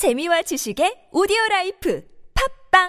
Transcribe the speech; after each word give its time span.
재미와 0.00 0.40
지식의 0.40 1.10
오디오 1.12 1.36
life 1.50 2.02
팟빵 2.72 2.88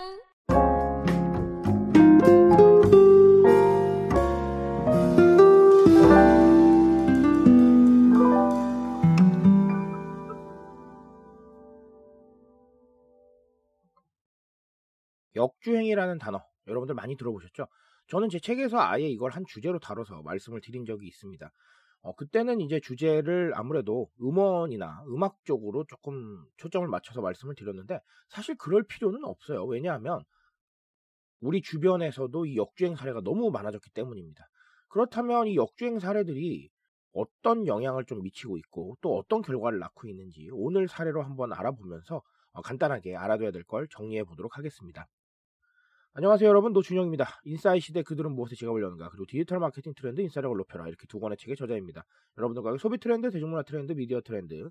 역주행이라는 15.36 16.18
단어 16.18 16.42
여러분들 16.68 16.96
많이 16.96 17.18
들어보셨죠? 17.18 17.68
저는 18.08 18.30
제 18.30 18.40
책에서 18.40 18.80
아예 18.80 19.10
이걸 19.10 19.32
한 19.32 19.44
주제로 19.46 19.80
다뤄서 19.80 20.22
말씀을 20.22 20.62
드린 20.62 20.86
적이 20.86 21.08
있습니다. 21.08 21.52
어, 22.04 22.16
그때는 22.16 22.62
이제 22.62 22.80
주제를 22.80 23.54
아무래도 23.56 24.10
음원이나 24.22 25.04
음악 25.08 25.44
쪽으로 25.46 25.86
조금 25.86 26.44
초점을 26.58 26.88
맞춰서 26.88 27.22
말씀을 27.22 27.56
드렸는데 27.56 28.00
사실 28.30 28.56
그럴 28.58 28.84
필요는 28.84 29.24
없어요. 29.24 29.66
왜냐하면 29.66 30.24
우리 31.40 31.62
주변에서도 31.62 32.46
이 32.46 32.58
역주행 32.58 32.96
사례가 32.96 33.22
너무 33.22 33.52
많아졌기 33.52 33.92
때문입니다. 33.92 34.48
그렇다면 34.90 35.48
이 35.48 35.56
역주행 35.56 36.00
사례들이 36.00 36.70
어떤 37.14 37.68
영향을 37.68 38.06
좀 38.06 38.22
미치고 38.22 38.58
있고 38.58 38.98
또 39.02 39.18
어떤 39.18 39.42
결과를 39.42 39.80
낳고 39.80 40.08
있는지 40.08 40.50
오늘 40.52 40.88
사례로 40.88 41.24
한번 41.24 41.52
알아보면서 41.54 42.22
어, 42.54 42.62
간단하게 42.62 43.16
알아둬야 43.16 43.52
될 43.52 43.64
걸 43.64 43.88
정리해 43.90 44.24
보도록 44.24 44.58
하겠습니다. 44.58 45.08
안녕하세요 46.14 46.50
여러분 46.50 46.74
노준영입니다. 46.74 47.26
인싸의 47.46 47.80
시대 47.80 48.04
그들은 48.04 48.34
무엇에 48.34 48.56
지갑을 48.56 48.82
여는가 48.82 49.10
그리고 49.10 49.26
디지털 49.26 49.60
마케팅 49.60 49.94
트렌드 49.96 50.20
인싸력을 50.20 50.58
높여라 50.58 50.88
이렇게 50.90 51.08
두 51.08 51.20
권의 51.22 51.38
책의 51.38 51.56
저자입니다. 51.56 52.04
여러분들과 52.38 52.78
소비 52.78 52.98
트렌드, 52.98 53.30
대중문화 53.32 53.64
트렌드, 53.64 53.94
미디어 53.94 54.20
트렌드, 54.20 54.70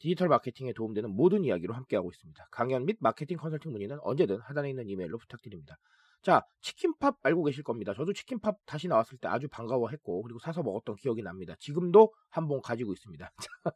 디지털 0.00 0.28
마케팅에 0.28 0.72
도움되는 0.72 1.10
모든 1.10 1.44
이야기로 1.44 1.74
함께하고 1.74 2.10
있습니다. 2.10 2.48
강연 2.50 2.86
및 2.86 2.96
마케팅 3.00 3.36
컨설팅 3.38 3.70
문의는 3.72 3.98
언제든 4.02 4.38
하단에 4.40 4.70
있는 4.70 4.88
이메일로 4.88 5.18
부탁드립니다. 5.18 5.76
자 6.22 6.42
치킨팝 6.60 7.18
알고 7.22 7.44
계실 7.44 7.62
겁니다. 7.62 7.94
저도 7.94 8.12
치킨팝 8.12 8.56
다시 8.66 8.88
나왔을 8.88 9.16
때 9.18 9.28
아주 9.28 9.48
반가워했고 9.48 10.22
그리고 10.22 10.40
사서 10.40 10.62
먹었던 10.64 10.96
기억이 10.96 11.22
납니다. 11.22 11.54
지금도 11.60 12.12
한 12.30 12.48
봉 12.48 12.60
가지고 12.62 12.92
있습니다. 12.94 13.30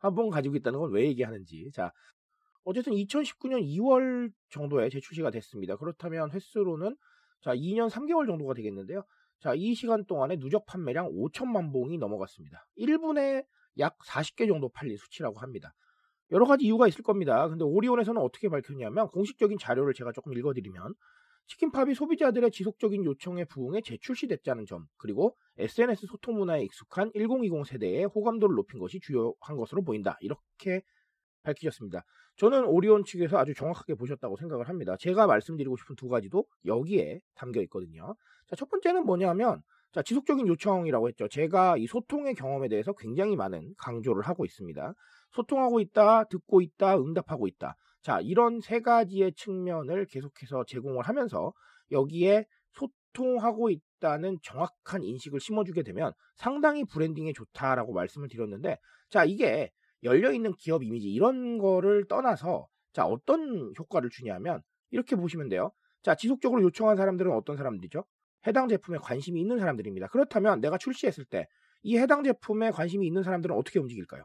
한 0.00 0.14
봉 0.14 0.30
가지고 0.30 0.56
있다는 0.56 0.78
건 0.80 0.90
왜 0.92 1.04
얘기하는지 1.06 1.70
자 1.72 1.92
어쨌든 2.64 2.92
2019년 2.92 3.62
2월 3.62 4.30
정도에 4.50 4.88
재출시가 4.88 5.30
됐습니다. 5.30 5.76
그렇다면 5.76 6.30
횟수로는 6.30 6.96
자 7.40 7.54
2년 7.54 7.90
3개월 7.90 8.26
정도가 8.26 8.54
되겠는데요. 8.54 9.04
자, 9.42 9.54
이 9.56 9.74
시간 9.74 10.04
동안에 10.04 10.36
누적 10.36 10.64
판매량 10.66 11.10
5천만 11.10 11.72
봉이 11.72 11.98
넘어갔습니다. 11.98 12.64
1분에 12.78 13.44
약 13.78 13.98
40개 13.98 14.46
정도 14.46 14.68
팔린 14.68 14.96
수치라고 14.96 15.40
합니다. 15.40 15.74
여러 16.30 16.46
가지 16.46 16.64
이유가 16.64 16.86
있을 16.86 17.02
겁니다. 17.02 17.48
근데 17.48 17.64
오리온에서는 17.64 18.22
어떻게 18.22 18.48
밝혔냐면 18.48 19.08
공식적인 19.08 19.58
자료를 19.58 19.94
제가 19.94 20.12
조금 20.12 20.32
읽어드리면 20.32 20.94
치킨팝이 21.46 21.94
소비자들의 21.94 22.52
지속적인 22.52 23.04
요청에 23.04 23.44
부응해 23.46 23.80
재출시됐다는 23.80 24.64
점, 24.66 24.86
그리고 24.96 25.36
SNS 25.58 26.06
소통 26.06 26.38
문화에 26.38 26.62
익숙한 26.62 27.10
1020 27.12 27.66
세대의 27.66 28.04
호감도를 28.04 28.54
높인 28.54 28.78
것이 28.78 29.00
주요한 29.00 29.56
것으로 29.56 29.82
보인다. 29.82 30.16
이렇게 30.20 30.82
밝히셨습니다. 31.42 32.04
저는 32.36 32.64
오리온 32.64 33.04
측에서 33.04 33.38
아주 33.38 33.54
정확하게 33.54 33.94
보셨다고 33.94 34.36
생각을 34.36 34.68
합니다. 34.68 34.96
제가 34.98 35.26
말씀드리고 35.26 35.76
싶은 35.76 35.96
두 35.96 36.08
가지도 36.08 36.44
여기에 36.64 37.20
담겨 37.34 37.60
있거든요. 37.62 38.14
자, 38.48 38.56
첫 38.56 38.68
번째는 38.68 39.04
뭐냐면 39.04 39.62
자, 39.92 40.02
지속적인 40.02 40.46
요청이라고 40.48 41.08
했죠. 41.08 41.28
제가 41.28 41.76
이 41.76 41.86
소통의 41.86 42.34
경험에 42.34 42.68
대해서 42.68 42.94
굉장히 42.94 43.36
많은 43.36 43.74
강조를 43.76 44.22
하고 44.22 44.46
있습니다. 44.46 44.94
소통하고 45.32 45.80
있다, 45.80 46.24
듣고 46.24 46.62
있다, 46.62 46.96
응답하고 46.98 47.46
있다. 47.46 47.76
자, 48.00 48.20
이런 48.20 48.60
세 48.60 48.80
가지의 48.80 49.34
측면을 49.34 50.06
계속해서 50.06 50.64
제공을 50.66 51.02
하면서 51.02 51.52
여기에 51.90 52.46
소통하고 52.72 53.68
있다는 53.68 54.38
정확한 54.42 55.04
인식을 55.04 55.40
심어주게 55.40 55.82
되면 55.82 56.12
상당히 56.36 56.84
브랜딩에 56.84 57.32
좋다라고 57.34 57.92
말씀을 57.92 58.28
드렸는데, 58.28 58.78
자, 59.10 59.24
이게 59.24 59.70
열려있는 60.02 60.54
기업 60.54 60.82
이미지 60.82 61.10
이런 61.10 61.58
거를 61.58 62.06
떠나서 62.08 62.68
자 62.92 63.06
어떤 63.06 63.72
효과를 63.78 64.10
주냐면 64.10 64.62
이렇게 64.90 65.16
보시면 65.16 65.48
돼요. 65.48 65.72
자 66.02 66.14
지속적으로 66.14 66.62
요청한 66.62 66.96
사람들은 66.96 67.32
어떤 67.32 67.56
사람들이죠? 67.56 68.04
해당 68.46 68.68
제품에 68.68 68.98
관심이 68.98 69.40
있는 69.40 69.58
사람들입니다. 69.58 70.08
그렇다면 70.08 70.60
내가 70.60 70.78
출시했을 70.78 71.24
때 71.24 71.46
이 71.82 71.98
해당 71.98 72.22
제품에 72.22 72.70
관심이 72.70 73.06
있는 73.06 73.22
사람들은 73.22 73.56
어떻게 73.56 73.78
움직일까요? 73.78 74.24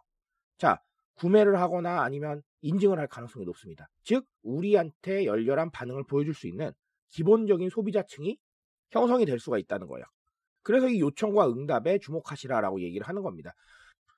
자 0.57 0.81
구매를 1.15 1.59
하거나 1.59 2.03
아니면 2.03 2.43
인증을 2.61 2.99
할 2.99 3.07
가능성이 3.07 3.45
높습니다. 3.45 3.89
즉 4.03 4.25
우리한테 4.43 5.25
열렬한 5.25 5.71
반응을 5.71 6.03
보여줄 6.05 6.33
수 6.33 6.47
있는 6.47 6.71
기본적인 7.09 7.69
소비자층이 7.69 8.37
형성이 8.91 9.25
될 9.25 9.39
수가 9.39 9.57
있다는 9.57 9.87
거예요. 9.87 10.05
그래서 10.61 10.87
이 10.87 10.99
요청과 10.99 11.49
응답에 11.49 11.97
주목하시라라고 11.99 12.81
얘기를 12.81 13.07
하는 13.07 13.23
겁니다. 13.23 13.53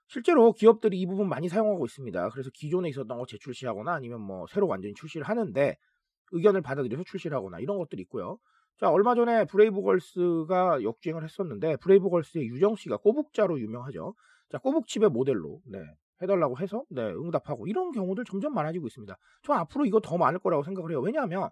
실제로 0.09 0.51
기업들이 0.53 0.99
이 0.99 1.05
부분 1.05 1.29
많이 1.29 1.47
사용하고 1.47 1.85
있습니다. 1.85 2.29
그래서 2.29 2.49
기존에 2.51 2.89
있었던 2.89 3.15
거 3.15 3.25
재출시하거나 3.27 3.93
아니면 3.93 4.21
뭐 4.21 4.47
새로 4.49 4.67
완전히 4.67 4.95
출시를 4.95 5.29
하는데 5.29 5.77
의견을 6.31 6.61
받아들여서 6.61 7.03
출시를 7.03 7.37
하거나 7.37 7.59
이런 7.59 7.77
것들이 7.77 8.01
있고요. 8.01 8.39
자, 8.79 8.89
얼마 8.89 9.13
전에 9.13 9.45
브레이브걸스가 9.45 10.81
역주행을 10.81 11.23
했었는데 11.23 11.77
브레이브걸스의 11.77 12.47
유정 12.47 12.75
씨가 12.75 12.97
꼬북좌로 12.97 13.59
유명하죠. 13.59 14.15
자, 14.49 14.57
꼬북칩의 14.57 15.11
모델로 15.11 15.61
네, 15.67 15.79
해달라고 16.23 16.57
해서 16.57 16.83
네, 16.89 17.03
응답하고 17.03 17.67
이런 17.67 17.91
경우들 17.91 18.23
점점 18.25 18.55
많아지고 18.55 18.87
있습니다. 18.87 19.15
저 19.43 19.53
앞으로 19.53 19.85
이거 19.85 19.99
더 19.99 20.17
많을 20.17 20.39
거라고 20.39 20.63
생각을 20.63 20.89
해요. 20.89 21.01
왜냐하면 21.01 21.49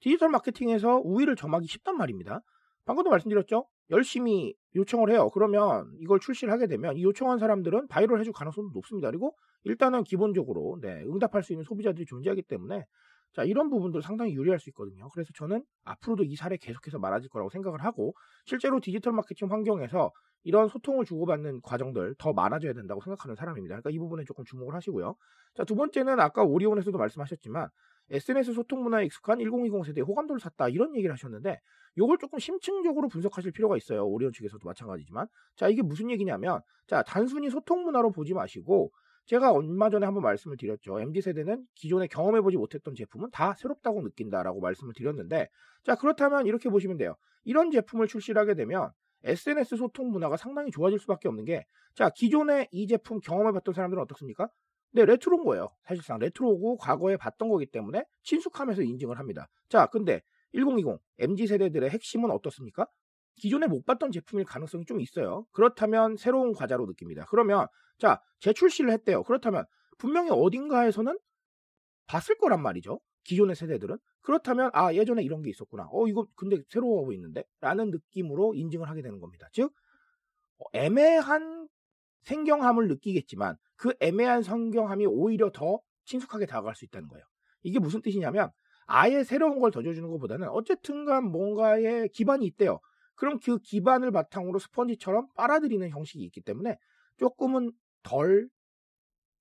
디지털 0.00 0.30
마케팅에서 0.30 1.00
우위를 1.04 1.36
점하기 1.36 1.68
쉽단 1.68 1.96
말입니다. 1.96 2.40
방금도 2.86 3.10
말씀드렸죠. 3.10 3.68
열심히 3.90 4.54
요청을 4.76 5.10
해요. 5.10 5.30
그러면 5.32 5.90
이걸 6.00 6.18
출시를 6.20 6.52
하게 6.52 6.66
되면 6.66 6.96
이 6.96 7.02
요청한 7.04 7.38
사람들은 7.38 7.88
바이럴 7.88 8.18
해줄 8.20 8.32
가능성도 8.32 8.70
높습니다. 8.74 9.08
그리고 9.10 9.36
일단은 9.64 10.04
기본적으로 10.04 10.78
네, 10.80 11.02
응답할 11.04 11.42
수 11.42 11.52
있는 11.52 11.64
소비자들이 11.64 12.06
존재하기 12.06 12.42
때문에 12.42 12.84
자 13.32 13.42
이런 13.44 13.68
부분들 13.68 14.00
상당히 14.02 14.34
유리할 14.34 14.58
수 14.60 14.70
있거든요. 14.70 15.08
그래서 15.10 15.30
저는 15.34 15.64
앞으로도 15.84 16.24
이 16.24 16.36
사례 16.36 16.56
계속해서 16.56 16.98
많아질 16.98 17.28
거라고 17.30 17.50
생각을 17.50 17.84
하고 17.84 18.14
실제로 18.46 18.80
디지털 18.80 19.12
마케팅 19.12 19.50
환경에서 19.50 20.12
이런 20.44 20.68
소통을 20.68 21.04
주고받는 21.04 21.60
과정들 21.62 22.14
더 22.18 22.32
많아져야 22.32 22.74
된다고 22.74 23.00
생각하는 23.00 23.34
사람입니다. 23.34 23.74
그러니까 23.74 23.90
이 23.90 23.98
부분에 23.98 24.24
조금 24.24 24.44
주목을 24.44 24.74
하시고요. 24.74 25.16
자 25.54 25.64
두 25.64 25.74
번째는 25.74 26.20
아까 26.20 26.44
오리온에서도 26.44 26.96
말씀하셨지만 26.96 27.68
SNS 28.10 28.52
소통 28.52 28.82
문화에 28.82 29.04
익숙한 29.06 29.40
1020 29.40 29.84
세대의 29.84 30.04
호감도를 30.04 30.40
샀다 30.40 30.68
이런 30.68 30.94
얘기를 30.94 31.12
하셨는데 31.12 31.60
이걸 31.96 32.18
조금 32.18 32.38
심층적으로 32.38 33.08
분석하실 33.08 33.52
필요가 33.52 33.76
있어요. 33.76 34.04
오리온 34.06 34.32
측에서도 34.32 34.60
마찬가지지만 34.66 35.26
자 35.56 35.68
이게 35.68 35.82
무슨 35.82 36.10
얘기냐면 36.10 36.60
자 36.86 37.02
단순히 37.02 37.50
소통 37.50 37.84
문화로 37.84 38.10
보지 38.12 38.34
마시고 38.34 38.92
제가 39.26 39.52
얼마 39.52 39.88
전에 39.88 40.04
한번 40.04 40.22
말씀을 40.22 40.56
드렸죠. 40.58 41.00
MZ 41.00 41.22
세대는 41.22 41.64
기존에 41.74 42.06
경험해보지 42.08 42.56
못했던 42.58 42.94
제품은 42.94 43.30
다 43.30 43.54
새롭다고 43.54 44.02
느낀다라고 44.02 44.60
말씀을 44.60 44.92
드렸는데 44.94 45.48
자 45.84 45.94
그렇다면 45.94 46.46
이렇게 46.46 46.68
보시면 46.68 46.96
돼요. 46.98 47.16
이런 47.44 47.70
제품을 47.70 48.06
출시를 48.06 48.40
하게 48.40 48.54
되면 48.54 48.90
SNS 49.22 49.76
소통 49.76 50.10
문화가 50.10 50.36
상당히 50.36 50.70
좋아질 50.70 50.98
수밖에 50.98 51.28
없는 51.28 51.44
게 51.44 51.64
자 51.94 52.10
기존에 52.10 52.68
이 52.72 52.86
제품 52.88 53.20
경험해봤던 53.20 53.72
사람들은 53.72 54.02
어떻습니까? 54.02 54.48
네, 54.94 55.04
레트로인 55.04 55.42
거예요. 55.42 55.70
사실상 55.82 56.20
레트로고 56.20 56.76
과거에 56.76 57.16
봤던 57.16 57.48
거기 57.48 57.66
때문에 57.66 58.04
친숙하면서 58.22 58.82
인증을 58.82 59.18
합니다. 59.18 59.48
자, 59.68 59.86
근데 59.86 60.22
1020 60.52 61.00
MZ 61.18 61.48
세대들의 61.48 61.90
핵심은 61.90 62.30
어떻습니까? 62.30 62.86
기존에 63.34 63.66
못 63.66 63.84
봤던 63.84 64.12
제품일 64.12 64.44
가능성이 64.44 64.84
좀 64.84 65.00
있어요. 65.00 65.46
그렇다면 65.50 66.16
새로운 66.16 66.52
과자로 66.52 66.86
느낍니다. 66.86 67.26
그러면 67.28 67.66
자, 67.98 68.20
재출시를 68.38 68.92
했대요. 68.92 69.24
그렇다면 69.24 69.64
분명히 69.98 70.30
어딘가에서는 70.30 71.18
봤을 72.06 72.36
거란 72.38 72.62
말이죠. 72.62 73.00
기존의 73.24 73.56
세대들은 73.56 73.98
그렇다면 74.20 74.70
아 74.74 74.94
예전에 74.94 75.24
이런 75.24 75.42
게 75.42 75.50
있었구나. 75.50 75.88
어 75.90 76.06
이거 76.06 76.28
근데 76.36 76.58
새로워 76.68 77.04
보이는데 77.04 77.42
라는 77.60 77.90
느낌으로 77.90 78.54
인증을 78.54 78.88
하게 78.88 79.02
되는 79.02 79.18
겁니다. 79.18 79.48
즉 79.52 79.72
어, 80.58 80.64
애매한 80.72 81.68
생경함을 82.24 82.88
느끼겠지만 82.88 83.56
그 83.76 83.94
애매한 84.00 84.42
성경함이 84.42 85.06
오히려 85.06 85.50
더 85.50 85.80
친숙하게 86.04 86.46
다가갈 86.46 86.74
수 86.74 86.84
있다는 86.84 87.08
거예요. 87.08 87.24
이게 87.62 87.78
무슨 87.78 88.02
뜻이냐면 88.02 88.50
아예 88.86 89.24
새로운 89.24 89.60
걸 89.60 89.70
던져주는 89.70 90.08
것보다는 90.10 90.48
어쨌든간 90.48 91.24
뭔가의 91.24 92.08
기반이 92.10 92.44
있대요. 92.46 92.80
그럼 93.14 93.38
그 93.40 93.58
기반을 93.58 94.10
바탕으로 94.10 94.58
스펀지처럼 94.58 95.28
빨아들이는 95.34 95.88
형식이 95.90 96.22
있기 96.24 96.40
때문에 96.42 96.76
조금은 97.18 97.72
덜 98.02 98.48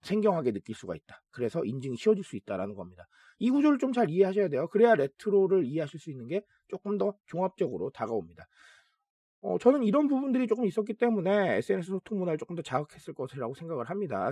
생경하게 0.01 0.51
느낄 0.51 0.75
수가 0.75 0.95
있다. 0.95 1.21
그래서 1.31 1.63
인증이 1.63 1.95
쉬워질 1.97 2.23
수 2.23 2.35
있다라는 2.35 2.75
겁니다. 2.75 3.07
이 3.39 3.49
구조를 3.49 3.77
좀 3.79 3.93
잘 3.93 4.09
이해하셔야 4.09 4.49
돼요. 4.49 4.67
그래야 4.67 4.95
레트로를 4.95 5.65
이해하실 5.65 5.99
수 5.99 6.11
있는 6.11 6.27
게 6.27 6.41
조금 6.67 6.97
더 6.97 7.13
종합적으로 7.25 7.89
다가옵니다. 7.91 8.45
어, 9.43 9.57
저는 9.57 9.83
이런 9.83 10.07
부분들이 10.07 10.47
조금 10.47 10.65
있었기 10.65 10.93
때문에 10.93 11.57
SNS 11.57 11.89
소통 11.89 12.17
문화를 12.19 12.37
조금 12.37 12.55
더 12.55 12.61
자극했을 12.61 13.13
것이라고 13.13 13.53
생각을 13.55 13.89
합니다. 13.89 14.31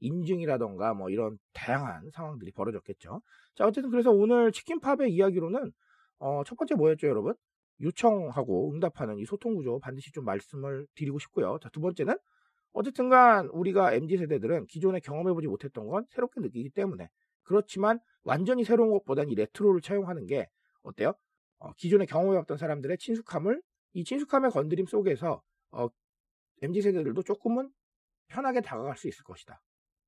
인증이라던가 0.00 0.92
뭐 0.92 1.08
이런 1.08 1.38
다양한 1.52 2.10
상황들이 2.12 2.50
벌어졌겠죠. 2.50 3.22
자, 3.54 3.64
어쨌든 3.64 3.90
그래서 3.90 4.10
오늘 4.10 4.50
치킨팝의 4.50 5.12
이야기로는 5.12 5.70
어, 6.18 6.42
첫 6.44 6.56
번째 6.58 6.74
뭐였죠, 6.74 7.06
여러분? 7.06 7.34
요청하고 7.80 8.72
응답하는 8.72 9.18
이 9.18 9.24
소통 9.24 9.54
구조 9.54 9.78
반드시 9.78 10.10
좀 10.10 10.24
말씀을 10.24 10.84
드리고 10.96 11.20
싶고요. 11.20 11.58
자, 11.62 11.68
두 11.68 11.80
번째는 11.80 12.16
어쨌든 12.72 13.08
간 13.08 13.46
우리가 13.52 13.94
MZ 13.94 14.16
세대들은 14.16 14.66
기존에 14.66 14.98
경험해보지 14.98 15.46
못했던 15.46 15.86
건 15.86 16.06
새롭게 16.10 16.40
느끼기 16.40 16.70
때문에 16.70 17.08
그렇지만 17.44 18.00
완전히 18.24 18.64
새로운 18.64 18.90
것보다는 18.90 19.30
이 19.30 19.36
레트로를 19.36 19.80
차용하는 19.80 20.26
게 20.26 20.48
어때요? 20.82 21.12
어, 21.58 21.72
기존에 21.76 22.04
경험해봤던 22.06 22.56
사람들의 22.56 22.98
친숙함을 22.98 23.62
이 23.92 24.04
친숙함의 24.04 24.50
건드림 24.50 24.86
속에서 24.86 25.42
어, 25.72 25.88
MZ 26.62 26.82
세대들도 26.82 27.22
조금은 27.22 27.70
편하게 28.28 28.60
다가갈 28.60 28.96
수 28.96 29.08
있을 29.08 29.24
것이다. 29.24 29.60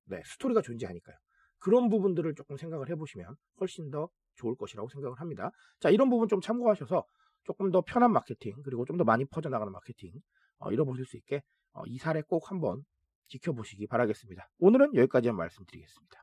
네, 0.05 0.21
스토리가 0.25 0.61
존재하니까요. 0.61 1.15
그런 1.59 1.89
부분들을 1.89 2.35
조금 2.35 2.57
생각을 2.57 2.89
해보시면 2.89 3.35
훨씬 3.59 3.89
더 3.89 4.09
좋을 4.35 4.55
것이라고 4.55 4.89
생각을 4.89 5.19
합니다. 5.19 5.51
자, 5.79 5.89
이런 5.89 6.09
부분 6.09 6.27
좀 6.27 6.41
참고하셔서 6.41 7.05
조금 7.43 7.71
더 7.71 7.81
편한 7.81 8.11
마케팅 8.11 8.53
그리고 8.63 8.85
좀 8.85 8.97
더 8.97 9.03
많이 9.03 9.25
퍼져나가는 9.25 9.71
마케팅 9.71 10.11
어, 10.59 10.71
이뤄보실 10.71 11.05
수 11.05 11.17
있게 11.17 11.41
어, 11.73 11.83
이 11.87 11.97
사례 11.97 12.21
꼭 12.21 12.51
한번 12.51 12.83
지켜보시기 13.27 13.87
바라겠습니다. 13.87 14.49
오늘은 14.59 14.95
여기까지만 14.95 15.35
말씀드리겠습니다. 15.37 16.22